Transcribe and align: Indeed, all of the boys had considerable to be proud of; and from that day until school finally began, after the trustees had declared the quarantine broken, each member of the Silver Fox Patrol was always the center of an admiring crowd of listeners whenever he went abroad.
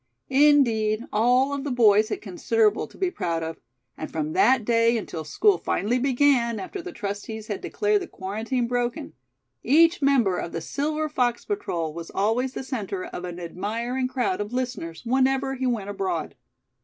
Indeed, 0.31 1.05
all 1.13 1.53
of 1.53 1.63
the 1.63 1.69
boys 1.69 2.09
had 2.09 2.23
considerable 2.23 2.87
to 2.87 2.97
be 2.97 3.11
proud 3.11 3.43
of; 3.43 3.59
and 3.95 4.11
from 4.11 4.33
that 4.33 4.65
day 4.65 4.97
until 4.97 5.23
school 5.23 5.59
finally 5.59 5.99
began, 5.99 6.59
after 6.59 6.81
the 6.81 6.91
trustees 6.91 7.49
had 7.49 7.61
declared 7.61 8.01
the 8.01 8.07
quarantine 8.07 8.65
broken, 8.67 9.13
each 9.63 10.01
member 10.01 10.37
of 10.39 10.53
the 10.53 10.59
Silver 10.61 11.07
Fox 11.07 11.45
Patrol 11.45 11.93
was 11.93 12.09
always 12.09 12.53
the 12.53 12.63
center 12.63 13.03
of 13.05 13.25
an 13.25 13.39
admiring 13.39 14.07
crowd 14.07 14.41
of 14.41 14.51
listeners 14.53 15.03
whenever 15.05 15.53
he 15.53 15.67
went 15.67 15.91
abroad. 15.91 16.33